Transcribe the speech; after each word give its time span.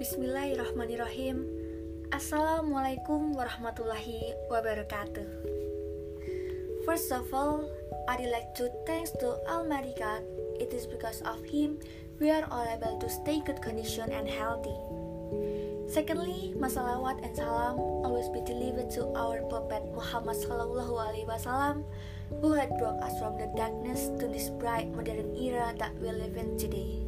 Bismillahirrahmanirrahim. 0.00 1.44
Assalamualaikum 2.08 3.36
warahmatullahi 3.36 4.32
wabarakatuh. 4.48 5.28
First 6.88 7.12
of 7.12 7.28
all, 7.36 7.68
I'd 8.08 8.24
like 8.32 8.56
to 8.56 8.72
thanks 8.88 9.12
to 9.20 9.36
Almighty 9.44 9.92
God. 10.00 10.24
It 10.56 10.72
is 10.72 10.88
because 10.88 11.20
of 11.28 11.44
Him 11.44 11.84
we 12.16 12.32
are 12.32 12.48
all 12.48 12.64
able 12.64 12.96
to 12.96 13.12
stay 13.12 13.44
good 13.44 13.60
condition 13.60 14.08
and 14.08 14.24
healthy. 14.24 14.72
Secondly, 15.84 16.56
masalawat 16.56 17.20
and 17.20 17.36
salam 17.36 17.76
always 18.00 18.32
be 18.32 18.40
delivered 18.40 18.88
to 18.96 19.04
our 19.12 19.44
Prophet 19.52 19.84
Muhammad 19.92 20.40
Sallallahu 20.40 20.96
Alaihi 20.96 21.28
Wasallam, 21.28 21.84
who 22.40 22.56
had 22.56 22.72
brought 22.80 23.04
us 23.04 23.12
from 23.20 23.36
the 23.36 23.52
darkness 23.52 24.08
to 24.16 24.24
this 24.32 24.48
bright 24.48 24.88
modern 24.96 25.36
era 25.36 25.76
that 25.76 25.92
we 26.00 26.08
live 26.08 26.40
in 26.40 26.56
today. 26.56 27.04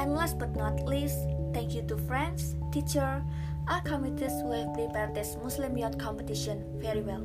And 0.00 0.16
last 0.16 0.40
but 0.40 0.56
not 0.56 0.88
least, 0.88 1.28
thank 1.52 1.74
you 1.74 1.82
to 1.88 1.96
friends, 1.96 2.56
teacher, 2.72 3.22
our 3.68 3.80
committees 3.82 4.32
who 4.42 4.52
have 4.52 4.72
prepared 4.74 5.14
this 5.14 5.36
Muslim 5.42 5.76
Youth 5.76 5.98
competition 5.98 6.64
very 6.76 7.00
well. 7.00 7.24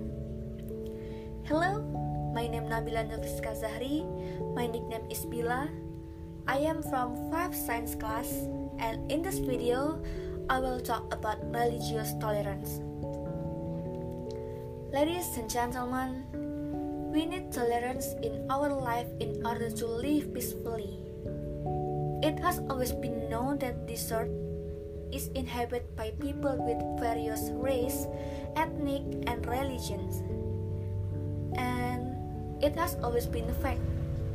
Hello, 1.43 1.83
my 2.33 2.47
name 2.47 2.65
Nabila 2.65 3.03
Nurfiska 3.07 3.55
Zahri. 3.55 4.03
My 4.55 4.67
nickname 4.67 5.03
is 5.11 5.25
Bila. 5.27 5.67
I 6.47 6.57
am 6.63 6.83
from 6.83 7.15
5 7.31 7.55
science 7.55 7.95
class 7.95 8.27
and 8.79 9.11
in 9.11 9.21
this 9.21 9.39
video 9.39 9.99
I 10.49 10.59
will 10.59 10.79
talk 10.79 11.11
about 11.13 11.39
religious 11.51 12.15
tolerance. 12.19 12.79
Ladies 14.91 15.35
and 15.35 15.49
gentlemen, 15.49 16.23
we 17.11 17.25
need 17.25 17.51
tolerance 17.51 18.15
in 18.23 18.45
our 18.49 18.71
life 18.71 19.07
in 19.19 19.39
order 19.45 19.69
to 19.69 19.85
live 19.87 20.33
peacefully. 20.33 21.02
It 22.23 22.39
has 22.39 22.63
always 22.71 22.95
been 22.95 23.27
known 23.27 23.59
that 23.59 23.83
this 23.83 24.07
earth 24.07 24.31
is 25.11 25.27
inhabited 25.35 25.91
by 25.99 26.15
people 26.23 26.55
with 26.55 26.79
various 26.95 27.51
race, 27.51 28.07
ethnic, 28.55 29.03
and 29.27 29.43
religions. 29.43 30.23
And 31.59 32.15
it 32.63 32.79
has 32.79 32.95
always 33.03 33.27
been 33.27 33.51
a 33.51 33.57
fact 33.59 33.83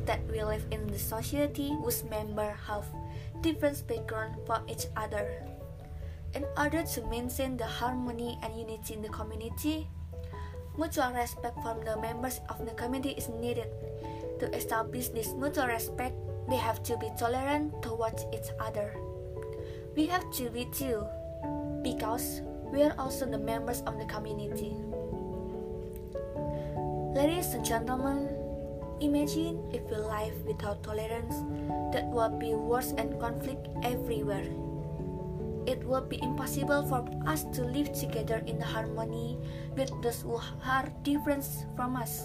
that 0.04 0.20
we 0.28 0.44
live 0.44 0.68
in 0.70 0.84
the 0.92 1.00
society 1.00 1.72
whose 1.80 2.04
members 2.04 2.60
have 2.68 2.84
different 3.40 3.80
backgrounds 3.88 4.36
from 4.44 4.68
each 4.68 4.84
other. 4.92 5.24
In 6.36 6.44
order 6.60 6.84
to 6.84 7.00
maintain 7.08 7.56
the 7.56 7.64
harmony 7.64 8.36
and 8.44 8.52
unity 8.52 9.00
in 9.00 9.00
the 9.00 9.08
community, 9.08 9.88
mutual 10.76 11.16
respect 11.16 11.56
from 11.64 11.80
the 11.88 11.96
members 11.96 12.44
of 12.52 12.60
the 12.68 12.76
community 12.76 13.16
is 13.16 13.32
needed. 13.32 13.72
To 14.44 14.46
establish 14.52 15.08
this 15.08 15.32
mutual 15.32 15.72
respect, 15.72 16.14
they 16.48 16.56
have 16.56 16.82
to 16.84 16.96
be 16.96 17.10
tolerant 17.18 17.82
towards 17.82 18.24
each 18.32 18.48
other. 18.58 18.96
We 19.94 20.06
have 20.06 20.30
to 20.40 20.48
be 20.50 20.64
too, 20.72 21.04
because 21.82 22.40
we 22.72 22.82
are 22.82 22.94
also 22.98 23.26
the 23.26 23.38
members 23.38 23.82
of 23.86 23.98
the 23.98 24.06
community. 24.06 24.72
Ladies 27.12 27.52
and 27.52 27.64
gentlemen, 27.64 28.28
imagine 29.00 29.60
if 29.72 29.82
we 29.90 29.96
live 29.96 30.34
without 30.46 30.82
tolerance, 30.82 31.36
that 31.92 32.06
would 32.08 32.38
be 32.38 32.54
wars 32.54 32.92
and 32.96 33.20
conflict 33.20 33.68
everywhere. 33.82 34.46
It 35.66 35.84
would 35.84 36.08
be 36.08 36.22
impossible 36.22 36.86
for 36.88 37.04
us 37.28 37.44
to 37.52 37.62
live 37.64 37.92
together 37.92 38.40
in 38.46 38.60
harmony 38.60 39.36
with 39.76 39.92
those 40.00 40.22
who 40.22 40.40
are 40.64 40.88
different 41.02 41.44
from 41.76 41.96
us 41.96 42.24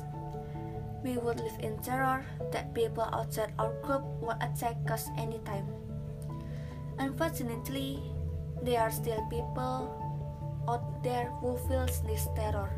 we 1.04 1.18
would 1.18 1.40
live 1.40 1.60
in 1.60 1.78
terror 1.84 2.26
that 2.52 2.74
people 2.74 3.04
outside 3.12 3.54
our 3.60 3.76
group 3.84 4.04
would 4.24 4.40
attack 4.40 4.78
us 4.90 5.10
anytime. 5.18 5.68
Unfortunately, 6.98 8.00
there 8.64 8.80
are 8.80 8.92
still 8.92 9.20
people 9.30 9.92
out 10.68 11.04
there 11.04 11.28
who 11.42 11.58
feel 11.68 11.86
this 12.08 12.28
terror. 12.36 12.72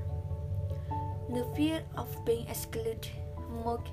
The 1.29 1.45
fear 1.55 1.83
of 1.97 2.09
being 2.25 2.47
excluded, 2.47 3.07
mocked, 3.63 3.89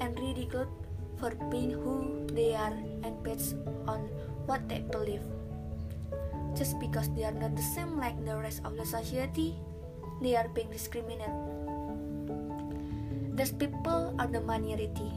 and 0.00 0.18
ridiculed 0.18 0.68
for 1.16 1.32
being 1.50 1.70
who 1.70 2.26
they 2.32 2.54
are 2.54 2.76
and 3.04 3.22
based 3.22 3.56
on 3.86 4.08
what 4.46 4.68
they 4.68 4.80
believe. 4.80 5.24
Just 6.56 6.80
because 6.80 7.08
they 7.14 7.24
are 7.24 7.32
not 7.32 7.56
the 7.56 7.62
same 7.62 7.96
like 7.96 8.16
the 8.24 8.36
rest 8.36 8.60
of 8.64 8.76
the 8.76 8.84
society, 8.84 9.56
they 10.20 10.36
are 10.36 10.48
being 10.48 10.70
discriminated. 10.70 11.30
These 13.34 13.52
people 13.52 14.14
are 14.18 14.26
the 14.26 14.40
minority. 14.40 15.12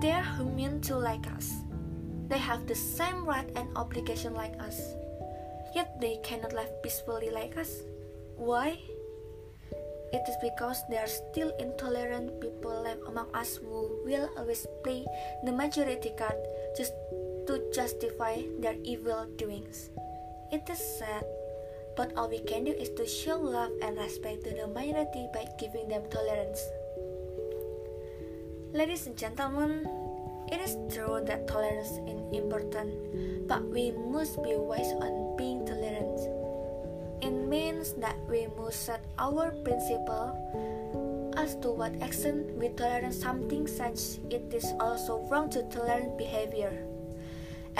They 0.00 0.10
are 0.10 0.24
human 0.36 0.80
too 0.80 0.96
like 0.96 1.26
us. 1.36 1.52
They 2.28 2.38
have 2.38 2.66
the 2.66 2.74
same 2.74 3.24
right 3.24 3.48
and 3.54 3.68
obligation 3.76 4.34
like 4.34 4.54
us. 4.60 4.80
Yet 5.74 6.00
they 6.00 6.18
cannot 6.24 6.52
live 6.52 6.70
peacefully 6.82 7.30
like 7.30 7.56
us. 7.56 7.84
Why? 8.36 8.78
It 10.12 10.22
is 10.28 10.36
because 10.40 10.82
there 10.88 11.02
are 11.02 11.10
still 11.10 11.52
intolerant 11.58 12.40
people 12.40 12.82
left 12.82 13.02
among 13.06 13.34
us 13.34 13.56
who 13.56 14.00
will 14.04 14.30
always 14.38 14.66
play 14.82 15.04
the 15.44 15.52
majority 15.52 16.12
card 16.16 16.36
just 16.76 16.92
to 17.46 17.62
justify 17.74 18.42
their 18.60 18.76
evil 18.84 19.26
doings. 19.36 19.90
It 20.52 20.62
is 20.70 20.78
sad, 20.78 21.24
but 21.96 22.14
all 22.16 22.28
we 22.28 22.38
can 22.38 22.64
do 22.64 22.72
is 22.72 22.90
to 22.96 23.06
show 23.06 23.36
love 23.36 23.72
and 23.82 23.98
respect 23.98 24.44
to 24.44 24.54
the 24.54 24.66
minority 24.68 25.26
by 25.34 25.46
giving 25.58 25.88
them 25.88 26.08
tolerance. 26.10 26.62
Ladies 28.76 29.06
and 29.06 29.16
gentlemen, 29.16 29.88
it 30.52 30.60
is 30.60 30.76
true 30.92 31.24
that 31.24 31.48
tolerance 31.48 31.96
is 32.04 32.20
important, 32.36 32.92
but 33.48 33.64
we 33.72 33.90
must 33.92 34.36
be 34.44 34.52
wise 34.52 34.92
on 35.00 35.32
being 35.38 35.64
tolerant. 35.64 36.20
It 37.24 37.32
means 37.32 37.94
that 38.04 38.20
we 38.28 38.52
must 38.52 38.84
set 38.84 39.00
our 39.18 39.48
principle 39.64 40.36
as 41.40 41.56
to 41.64 41.72
what 41.72 41.96
extent 42.04 42.52
we 42.52 42.68
tolerate 42.76 43.16
something 43.16 43.66
such 43.66 44.20
it 44.28 44.52
is 44.52 44.68
also 44.78 45.24
wrong 45.32 45.48
to 45.56 45.64
tolerate 45.72 46.12
behavior 46.20 46.76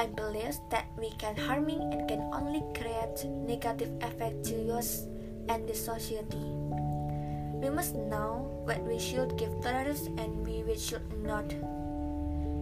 and 0.01 0.17
believes 0.17 0.65
that 0.71 0.89
we 0.97 1.12
can 1.21 1.37
harming 1.37 1.93
and 1.93 2.09
can 2.09 2.25
only 2.33 2.65
create 2.73 3.21
negative 3.45 3.93
effect 4.01 4.49
to 4.49 4.73
us 4.73 5.05
and 5.53 5.69
the 5.69 5.75
society. 5.77 6.41
We 7.61 7.71
must 7.71 7.97
know 7.97 8.53
what 8.65 8.83
we 8.84 8.99
should 8.99 9.37
give 9.41 9.50
tolerance 9.62 10.06
and 10.19 10.44
we 10.44 10.61
should 10.77 11.06
not. 11.25 11.49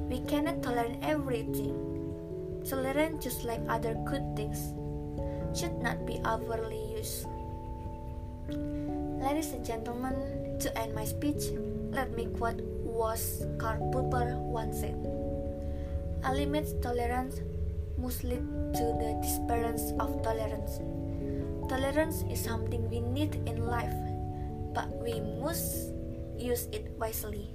We 0.07 0.21
cannot 0.31 0.63
tolerate 0.63 1.03
everything. 1.03 1.75
Tolerance, 2.63 3.25
just 3.25 3.45
like 3.45 3.61
other 3.69 3.95
good 4.07 4.23
things, 4.37 4.73
should 5.51 5.75
not 5.83 6.07
be 6.07 6.21
overly 6.25 6.95
used. 6.95 7.27
Ladies 9.19 9.53
and 9.53 9.65
gentlemen, 9.65 10.15
to 10.61 10.71
end 10.79 10.95
my 10.95 11.05
speech, 11.05 11.51
let 11.91 12.15
me 12.15 12.27
quote 12.39 12.61
what 12.85 13.21
Karl 13.59 13.91
Popper 13.91 14.37
once 14.39 14.81
said. 14.81 14.97
A 16.25 16.33
limited 16.33 16.83
tolerance 16.83 17.41
must 17.99 18.23
lead 18.25 18.45
to 18.75 18.85
the 19.01 19.19
disappearance 19.23 19.93
of 19.99 20.23
tolerance. 20.23 20.79
Tolerance 21.69 22.25
is 22.31 22.39
something 22.39 22.89
we 22.91 23.01
need 23.01 23.41
in 23.49 23.67
life 23.67 24.04
but 24.75 24.91
we 25.01 25.23
must 25.41 25.95
use 26.37 26.67
it 26.75 26.91
wisely. 26.99 27.55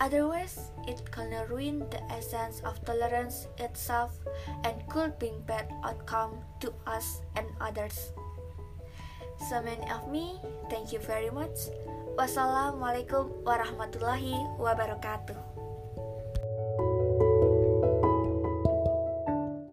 Otherwise, 0.00 0.70
it 0.86 1.02
can 1.10 1.34
ruin 1.50 1.82
the 1.90 2.00
essence 2.10 2.62
of 2.64 2.78
tolerance 2.86 3.46
itself 3.58 4.14
and 4.64 4.74
could 4.88 5.18
bring 5.18 5.34
bad 5.42 5.66
outcome 5.84 6.38
to 6.60 6.72
us 6.86 7.20
and 7.36 7.46
others. 7.60 8.12
So 9.50 9.62
many 9.62 9.86
of 9.90 10.10
me, 10.10 10.40
thank 10.70 10.92
you 10.92 10.98
very 10.98 11.30
much. 11.30 11.70
Wassalamualaikum 12.18 13.46
warahmatullahi 13.46 14.34
wabarakatuh. 14.58 15.57